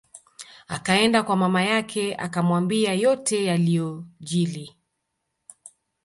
[0.67, 4.75] Akaenda kwa mama yake akamwambia yote yaliyojili